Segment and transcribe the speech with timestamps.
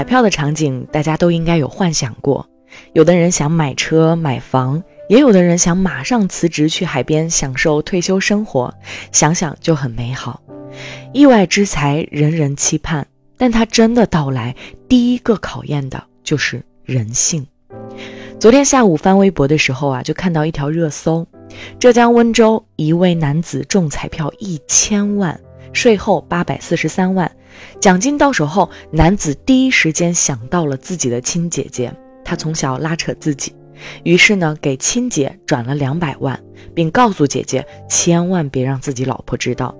[0.00, 2.48] 彩票的场景，大家都应该有幻想过。
[2.94, 8.72] 有的人想买车买房，也有的人想马上辞职去海边享受退休生活，
[9.12, 10.40] 想想就很美好。
[11.12, 14.56] 意外之财，人人期盼，但它真的到来，
[14.88, 17.46] 第一个考验的就是人性。
[18.38, 21.26] 昨天下午翻微博的时候啊，就看到一条热搜：
[21.78, 25.38] 浙江温州一位男子中彩票一千万，
[25.72, 27.30] 税后八百四十三万，
[27.80, 31.92] 奖金到手后，男子第一时间想到了自己的亲姐姐。
[32.24, 33.52] 他从小拉扯自己，
[34.04, 36.38] 于是呢，给亲姐转了两百万，
[36.74, 39.74] 并告诉姐姐千万别让自己老婆知道。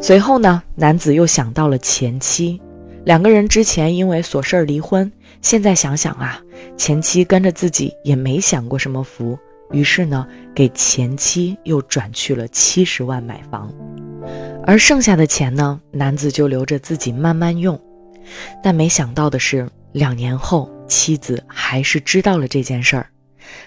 [0.00, 2.60] 随后呢，男子又想到了前妻，
[3.04, 6.38] 两个人之前因为琐事儿离婚，现在想想啊，
[6.76, 9.38] 前妻跟着自己也没享过什么福，
[9.72, 13.72] 于是呢，给前妻又转去了七十万买房，
[14.64, 17.80] 而剩下的钱呢，男子就留着自己慢慢用。
[18.62, 20.70] 但没想到的是，两年后。
[20.88, 23.06] 妻子还是知道了这件事儿，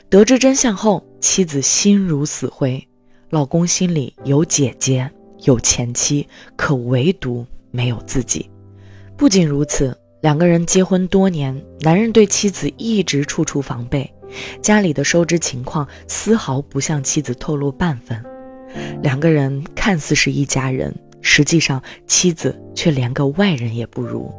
[0.10, 2.88] 得知真相后，妻子心如死灰。
[3.32, 8.48] 老公心里有姐姐，有前妻，可唯独没有自己。
[9.18, 14.14] 不仅如此，两个人结婚多年，男人对妻子一直处处防备，
[14.62, 18.24] 家里的收支情况丝毫不向妻子透露半分。
[19.02, 24.34] 两个人看似是一家人，实际上妻子却连个外人也不如。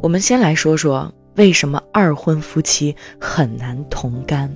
[0.00, 1.12] 我们先来说说。
[1.36, 4.48] 为什么二婚夫妻很难同甘？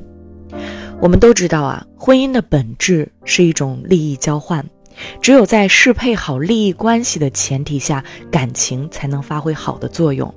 [1.00, 4.64] 我们都知道啊，婚姻的本质是一种利益交换，
[5.20, 10.32] 只有在适配好利益关系的前提下，感情才能发挥好的作用。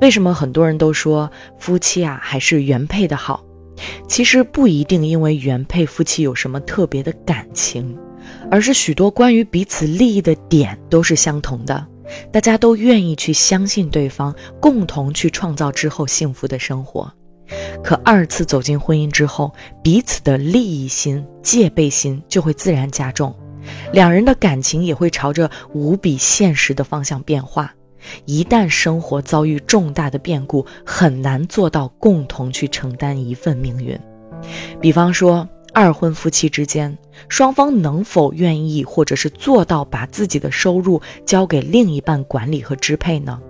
[0.00, 3.44] 为什么很多人都说夫妻啊还是原配的好？
[4.06, 7.96] 其实不一定，因为原配夫妻有什么特别的感情，
[8.50, 11.86] 而是许多关于彼此利益的点都是相同的。
[12.32, 17.10] 大家都愿意去相信对方，共同去创造之后幸福的生活。
[17.82, 23.34] 可二次走进婚姻之后，彼此的利益心、戒备心就会自然加重，
[23.92, 27.72] 两人的感情也会朝着无比现实的方向变化。
[28.24, 33.98] 一旦生活遭遇重大的变故，很难做到共同去承担一份命运。
[34.80, 35.48] 比方说。
[35.72, 43.40] 二婚夫妻之间，双方能否愿意或者是做到把自己的收入交给另一半管理和支配呢？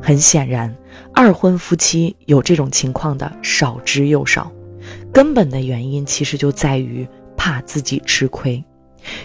[0.00, 0.74] 很显然，
[1.12, 4.50] 二婚夫妻有这种情况的少之又少。
[5.12, 7.06] 根本的原因其实就在于
[7.36, 8.64] 怕自己吃亏，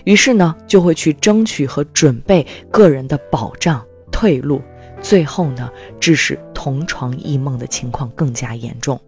[0.03, 3.81] 于是呢就会去争取和准备个人的保障
[4.17, 4.59] 退路，
[4.99, 5.69] 最后呢
[5.99, 8.99] 致使同床异梦的情况更加严重。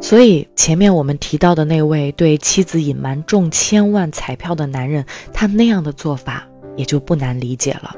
[0.00, 6.46] 所以，前面我们提到的那位对妻子隐瞒中千万彩票的男人，他那样的做法
[6.76, 7.96] 也就不难理解了。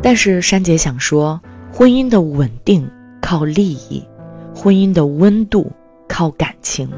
[0.00, 1.40] 但是，珊姐想说，
[1.72, 2.88] 婚姻的稳定
[3.20, 4.06] 靠利益，
[4.54, 5.72] 婚姻的温度
[6.06, 6.88] 靠感情。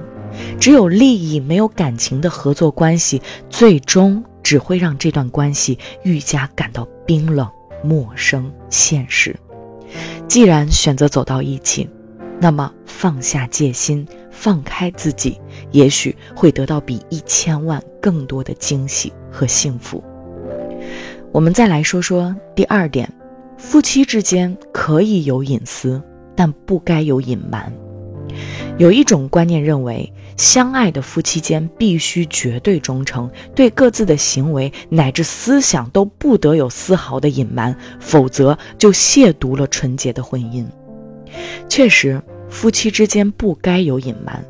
[0.61, 7.49] 只有利益没有感情的合作关系，最终只会让这段关系愈加感到冰冷、
[7.83, 9.34] 陌生、现实。
[10.27, 11.89] 既然选择走到一起，
[12.41, 15.41] 那么放下戒心，放开自己，
[15.71, 20.03] 也许会得到比一千万更多的惊喜和幸福。
[21.33, 23.11] 我们再来说说第二点，
[23.56, 26.03] 夫妻之间可以有隐私，
[26.37, 27.72] 但不该有隐瞒。
[28.78, 40.65] 有一种观念认为，相爱的夫妻间必须绝对忠诚，对各自的行为乃至思想都不得有丝毫的隐瞒，否则就亵渎了纯洁的婚姻。
[41.69, 44.44] 确实，夫妻之间不该有隐瞒。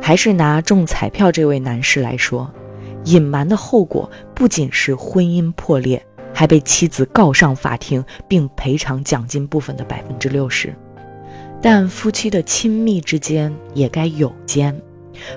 [0.00, 2.48] 还是拿中彩票这位男士来说，
[3.04, 6.00] 隐瞒的后果不仅是婚姻破裂，
[6.32, 10.72] 还被妻子告上法庭，并赔偿奖金部分的百分之六十。
[11.62, 14.78] 但夫妻的亲密之间也该有间，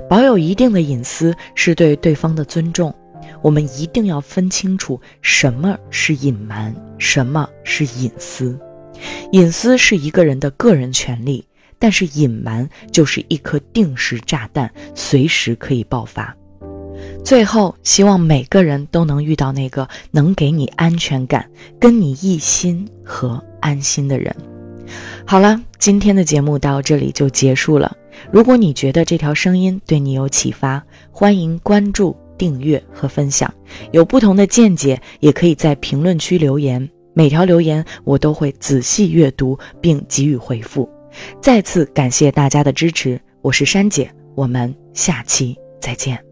[0.07, 2.93] 保有一定的隐私是对对方的尊重。
[3.41, 8.59] 我们一定要分清楚什么是隐瞒，什么是隐私。
[9.31, 11.45] 隐私是一个人的个人权利，
[11.77, 16.35] 但是隐瞒就是一颗定时炸弹，随时可以爆发。
[17.23, 21.49] 最后，希望每个人都能遇到那个能给你安全感、
[21.79, 24.35] 跟你一心和安心的人。
[25.25, 27.95] 好了，今天的节目到这里就结束了。
[28.31, 33.53] 如果你觉得这条声音对你有启发，欢迎关注、订阅和分享。
[33.91, 36.89] 有不同的见解，也可以在评论区留言。
[37.13, 40.89] 每条留言我都会仔细阅读并给予回复，
[41.41, 46.28] 再次感谢大家的支持，我是珊姐，我们下期再见。